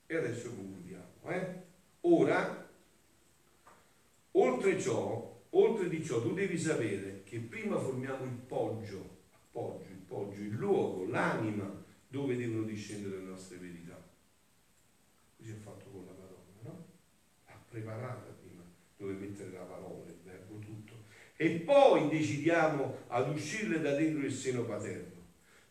E 0.06 0.16
adesso 0.16 0.54
concludiamo. 0.54 1.30
Eh? 1.30 1.48
Ora, 2.02 2.70
oltre 4.32 4.80
ciò, 4.80 5.42
oltre 5.50 5.90
di 5.90 6.06
ciò, 6.06 6.22
tu 6.22 6.34
devi 6.34 6.58
sapere 6.58 7.24
che 7.26 7.40
prima 7.40 7.78
formiamo 7.78 8.24
il 8.24 8.40
poggio, 8.48 9.18
appoggio, 9.34 9.90
il 9.90 10.04
poggio, 10.08 10.40
il 10.40 10.54
luogo, 10.54 11.06
l'anima 11.06 11.79
dove 12.10 12.36
devono 12.36 12.64
discendere 12.64 13.18
le 13.18 13.24
nostre 13.24 13.58
verità. 13.58 13.98
Così 15.38 15.52
ha 15.52 15.62
fatto 15.64 15.86
con 15.92 16.06
la 16.06 16.12
parola, 16.12 16.44
no? 16.64 16.86
Ha 17.46 17.64
preparata 17.70 18.36
prima 18.42 18.64
dove 18.98 19.14
mettere 19.14 19.52
la 19.52 19.64
parola, 19.64 20.06
il 20.08 20.18
verbo 20.24 20.58
tutto. 20.58 20.94
E 21.36 21.52
poi 21.52 22.10
decidiamo 22.10 23.04
ad 23.08 23.30
uscirle 23.30 23.80
da 23.80 23.96
dentro 23.96 24.26
il 24.26 24.34
seno 24.34 24.64
paterno. 24.64 25.18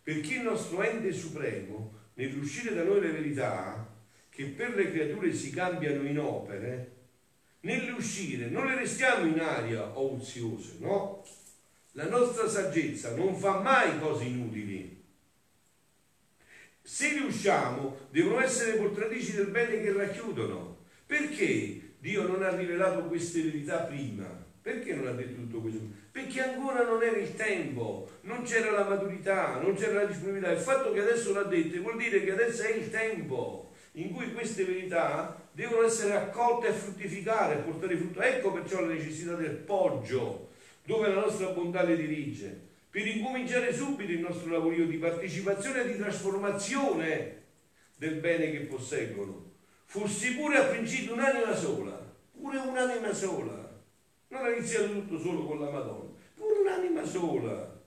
Perché 0.03 0.37
il 0.37 0.43
nostro 0.43 0.81
ente 0.83 1.13
supremo, 1.13 1.93
nell'uscire 2.15 2.73
da 2.73 2.85
noi 2.85 3.01
le 3.01 3.11
verità, 3.11 3.95
che 4.31 4.45
per 4.47 4.77
le 4.77 4.91
creature 4.93 5.35
si 5.35 5.51
cambiano 5.51 6.07
in 6.07 6.19
opere, 6.21 6.93
nell'uscire 7.61 8.49
non 8.49 8.67
le 8.67 8.77
restiamo 8.77 9.27
in 9.27 9.41
aria 9.41 9.99
o 9.99 10.15
oziose, 10.15 10.77
no? 10.79 11.27
La 11.93 12.09
nostra 12.09 12.49
saggezza 12.49 13.17
non 13.17 13.35
fa 13.35 13.59
mai 13.59 13.99
cose 13.99 14.25
inutili 14.25 14.98
se 16.89 17.13
riusciamo, 17.13 17.99
devono 18.11 18.41
essere 18.41 18.79
portatrici 18.79 19.33
del 19.33 19.49
bene 19.49 19.83
che 19.83 19.93
racchiudono. 19.93 20.79
Perché 21.05 21.97
Dio 21.99 22.27
non 22.27 22.43
ha 22.43 22.57
rivelato 22.57 23.03
queste 23.03 23.43
verità 23.43 23.81
prima? 23.81 24.25
Perché 24.63 24.95
non 24.95 25.07
ha 25.07 25.13
detto 25.13 25.35
tutto 25.35 25.61
questo? 25.61 25.81
Perché 26.11 26.43
ancora 26.43 26.85
non 26.85 27.03
era 27.03 27.19
il 27.19 27.35
tempo, 27.35 28.09
non 28.23 28.43
c'era 28.43 28.71
la 28.71 28.89
maturità, 28.89 29.61
non 29.61 29.75
c'era 29.75 30.01
la 30.01 30.07
disponibilità. 30.07 30.51
Il 30.51 30.61
fatto 30.61 30.91
che 30.93 31.01
adesso 31.01 31.35
l'ha 31.35 31.43
detto 31.43 31.79
vuol 31.83 31.99
dire 31.99 32.25
che 32.25 32.33
adesso 32.33 32.63
è 32.63 32.71
il 32.71 32.89
tempo 32.89 33.75
in 33.93 34.11
cui 34.15 34.33
queste 34.33 34.65
verità 34.65 35.39
devono 35.53 35.85
essere 35.87 36.15
accolte 36.15 36.69
e 36.69 36.73
fruttificare, 36.73 37.57
portare 37.57 37.99
frutto. 37.99 38.23
Ecco 38.23 38.51
perciò 38.51 38.81
la 38.81 38.95
necessità 38.95 39.35
del 39.35 39.57
poggio, 39.57 40.53
dove 40.87 41.09
la 41.09 41.21
nostra 41.21 41.49
bontà 41.49 41.83
le 41.83 41.97
dirige 41.97 42.67
per 42.99 43.07
incominciare 43.07 43.73
subito 43.73 44.11
il 44.11 44.19
nostro 44.19 44.51
lavoro 44.51 44.85
di 44.85 44.97
partecipazione 44.97 45.83
e 45.83 45.93
di 45.93 45.99
trasformazione 45.99 47.43
del 47.95 48.15
bene 48.15 48.51
che 48.51 48.63
posseggono. 48.63 49.53
Fossi 49.85 50.35
pure 50.35 50.57
a 50.57 50.65
principio 50.65 51.13
un'anima 51.13 51.55
sola, 51.55 52.13
pure 52.33 52.59
un'anima 52.59 53.13
sola. 53.13 53.81
Non 54.27 54.45
ha 54.45 54.49
iniziato 54.49 54.91
tutto 54.91 55.21
solo 55.21 55.47
con 55.47 55.61
la 55.61 55.71
Madonna, 55.71 56.11
pure 56.35 56.59
un'anima 56.59 57.05
sola. 57.05 57.81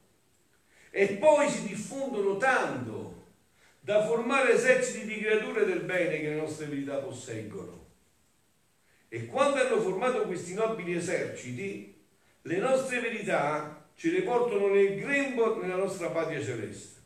E 0.90 1.08
poi 1.16 1.50
si 1.50 1.68
diffondono 1.68 2.38
tanto 2.38 3.24
da 3.82 4.06
formare 4.06 4.54
eserciti 4.54 5.06
di 5.06 5.20
creature 5.20 5.66
del 5.66 5.82
bene 5.82 6.22
che 6.22 6.30
le 6.30 6.36
nostre 6.36 6.68
verità 6.68 7.00
posseggono. 7.00 7.88
E 9.10 9.26
quando 9.26 9.60
hanno 9.60 9.82
formato 9.82 10.22
questi 10.22 10.54
nobili 10.54 10.96
eserciti, 10.96 12.02
le 12.44 12.58
nostre 12.60 13.02
verità 13.02 13.81
ci 14.02 14.10
riportano 14.10 14.70
nel 14.70 15.00
grembo 15.00 15.62
nella 15.62 15.76
nostra 15.76 16.10
patria 16.10 16.42
celeste. 16.42 17.02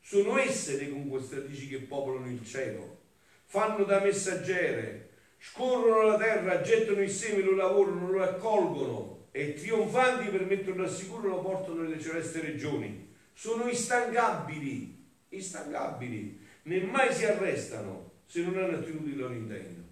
Sono 0.00 0.38
esse 0.38 0.76
le 0.76 0.90
conquistatrici 0.90 1.66
che 1.66 1.78
popolano 1.78 2.30
il 2.30 2.46
cielo, 2.46 2.98
fanno 3.46 3.82
da 3.82 3.98
messaggere, 3.98 5.08
scorrono 5.38 6.02
la 6.02 6.16
terra, 6.16 6.60
gettano 6.60 7.00
il 7.00 7.10
seme, 7.10 7.42
lo 7.42 7.56
lavorano, 7.56 8.12
lo 8.12 8.18
raccolgono 8.18 9.26
e 9.32 9.54
trionfanti 9.54 10.28
per 10.28 10.46
metterlo 10.46 10.84
al 10.84 10.90
sicuro 10.90 11.30
lo 11.30 11.40
portano 11.40 11.82
nelle 11.82 12.00
celeste 12.00 12.42
regioni. 12.42 13.12
Sono 13.32 13.68
instancabili, 13.68 14.96
instancabili, 15.30 16.38
né 16.62 16.80
mai 16.82 17.12
si 17.12 17.24
arrestano 17.24 18.12
se 18.24 18.40
non 18.42 18.56
hanno 18.56 18.76
ottenuto 18.76 19.08
il 19.08 19.16
loro 19.16 19.34
intento. 19.34 19.82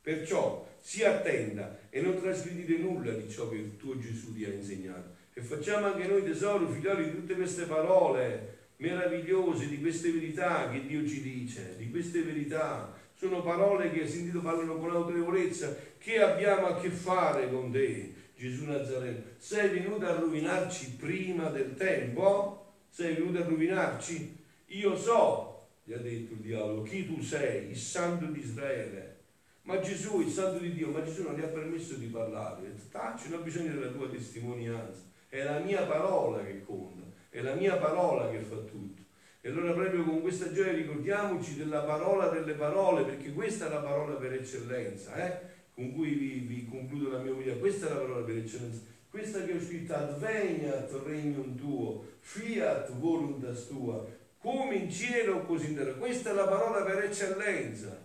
Perciò 0.00 0.66
si 0.80 1.04
attenda 1.04 1.80
e 1.90 2.00
non 2.00 2.18
trasgredite 2.18 2.78
nulla 2.78 3.12
di 3.12 3.28
ciò 3.28 3.50
che 3.50 3.56
il 3.56 3.76
tuo 3.76 3.98
Gesù 3.98 4.34
ti 4.34 4.46
ha 4.46 4.48
insegnato. 4.48 5.13
E 5.36 5.42
facciamo 5.42 5.86
anche 5.86 6.06
noi 6.06 6.22
tesoro, 6.22 6.68
figlioli, 6.68 7.06
di 7.06 7.16
tutte 7.16 7.34
queste 7.34 7.64
parole 7.64 8.58
meravigliose, 8.76 9.68
di 9.68 9.80
queste 9.80 10.12
verità 10.12 10.70
che 10.70 10.86
Dio 10.86 11.04
ci 11.06 11.22
dice, 11.22 11.74
di 11.76 11.90
queste 11.90 12.22
verità. 12.22 12.92
Sono 13.16 13.42
parole 13.42 13.90
che 13.90 14.06
sentito 14.06 14.40
parlano 14.40 14.76
con 14.78 14.90
autorevolezza, 14.90 15.76
che 15.98 16.20
abbiamo 16.20 16.66
a 16.68 16.80
che 16.80 16.88
fare 16.90 17.50
con 17.50 17.72
te 17.72 18.14
Gesù 18.36 18.64
Nazareno, 18.64 19.22
sei 19.38 19.70
venuto 19.70 20.06
a 20.06 20.14
rovinarci 20.14 20.92
prima 20.92 21.48
del 21.50 21.74
tempo? 21.74 22.74
Sei 22.90 23.14
venuto 23.14 23.38
a 23.38 23.44
rovinarci? 23.44 24.36
Io 24.66 24.96
so, 24.96 25.66
gli 25.82 25.94
ha 25.94 25.98
detto 25.98 26.34
il 26.34 26.40
diavolo, 26.40 26.82
chi 26.82 27.06
tu 27.06 27.20
sei, 27.20 27.70
il 27.70 27.76
santo 27.76 28.26
di 28.26 28.38
Israele. 28.38 29.16
Ma 29.62 29.80
Gesù, 29.80 30.20
il 30.20 30.30
santo 30.30 30.58
di 30.58 30.72
Dio, 30.74 30.88
ma 30.88 31.02
Gesù 31.02 31.22
non 31.22 31.34
gli 31.34 31.42
ha 31.42 31.48
permesso 31.48 31.94
di 31.94 32.06
parlare. 32.06 32.72
Tacci, 32.90 33.30
non 33.30 33.40
ho 33.40 33.42
bisogno 33.42 33.72
della 33.72 33.90
tua 33.90 34.08
testimonianza. 34.08 35.12
È 35.34 35.42
la 35.42 35.58
mia 35.58 35.82
parola 35.82 36.44
che 36.44 36.62
conta, 36.64 37.02
è 37.28 37.40
la 37.40 37.54
mia 37.54 37.76
parola 37.76 38.30
che 38.30 38.38
fa 38.38 38.56
tutto. 38.56 39.02
E 39.40 39.48
allora 39.48 39.72
proprio 39.72 40.04
con 40.04 40.20
questa 40.20 40.52
gioia 40.52 40.72
ricordiamoci 40.72 41.56
della 41.56 41.82
parola 41.82 42.28
delle 42.28 42.52
parole, 42.52 43.02
perché 43.02 43.32
questa 43.32 43.66
è 43.66 43.68
la 43.68 43.80
parola 43.80 44.14
per 44.14 44.34
eccellenza. 44.34 45.14
Eh? 45.16 45.52
con 45.74 45.92
cui 45.92 46.14
vi, 46.14 46.38
vi 46.46 46.68
concludo 46.68 47.10
la 47.10 47.18
mia 47.18 47.32
vita. 47.32 47.54
Questa 47.54 47.86
è 47.86 47.88
la 47.90 47.96
parola 47.96 48.24
per 48.24 48.36
eccellenza. 48.36 48.80
Questa 49.10 49.44
che 49.44 49.52
ho 49.52 49.60
scritto, 49.60 49.94
adveniat 49.94 50.92
regnum 51.04 51.56
tuo, 51.56 52.04
fiat 52.20 52.92
voluntas 52.92 53.66
tua, 53.68 54.04
come 54.38 54.74
in 54.76 54.90
cielo 54.90 55.42
così 55.42 55.70
in 55.70 55.76
terra. 55.76 55.94
Questa 55.94 56.30
è 56.30 56.32
la 56.32 56.46
parola 56.46 56.84
per 56.84 57.04
eccellenza. 57.04 58.02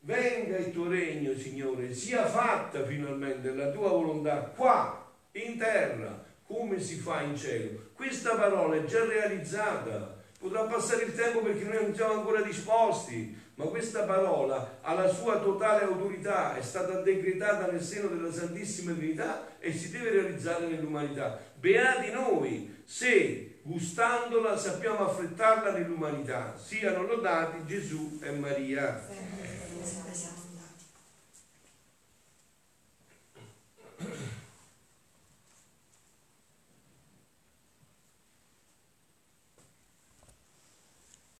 Venga 0.00 0.56
il 0.58 0.72
tuo 0.72 0.88
regno, 0.88 1.36
Signore, 1.36 1.92
sia 1.92 2.26
fatta 2.26 2.84
finalmente 2.84 3.52
la 3.52 3.70
tua 3.70 3.88
volontà 3.88 4.38
qua, 4.54 5.12
in 5.32 5.56
terra, 5.58 6.24
come 6.46 6.80
si 6.80 6.96
fa 6.96 7.22
in 7.22 7.36
cielo. 7.36 7.90
Questa 7.92 8.34
parola 8.36 8.76
è 8.76 8.84
già 8.84 9.04
realizzata. 9.04 10.14
Potrà 10.38 10.64
passare 10.64 11.04
il 11.04 11.14
tempo 11.14 11.40
perché 11.40 11.64
noi 11.64 11.82
non 11.82 11.94
siamo 11.94 12.14
ancora 12.14 12.42
disposti, 12.42 13.36
ma 13.54 13.64
questa 13.64 14.02
parola 14.02 14.78
ha 14.82 14.92
la 14.92 15.08
sua 15.08 15.40
totale 15.40 15.84
autorità, 15.84 16.56
è 16.56 16.62
stata 16.62 17.00
decretata 17.00 17.70
nel 17.70 17.82
seno 17.82 18.08
della 18.08 18.30
Santissima 18.30 18.92
Trinità 18.92 19.56
e 19.58 19.72
si 19.72 19.90
deve 19.90 20.10
realizzare 20.10 20.66
nell'umanità. 20.66 21.40
Beati 21.54 22.10
noi 22.10 22.82
se 22.84 23.60
gustandola 23.62 24.56
sappiamo 24.56 25.06
affrettarla 25.06 25.72
nell'umanità. 25.72 26.54
Siano 26.56 27.06
lodati 27.06 27.64
Gesù 27.66 28.20
e 28.22 28.30
Maria. 28.32 29.02